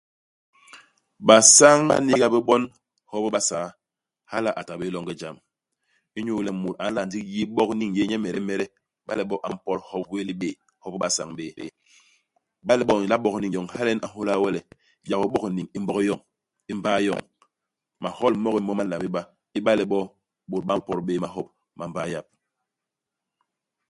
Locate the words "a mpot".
9.45-9.79